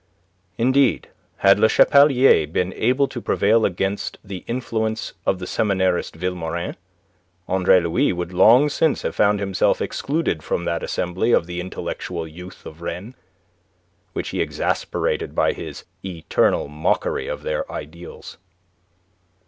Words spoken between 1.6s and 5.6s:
Chapelier been able to prevail against the influence of the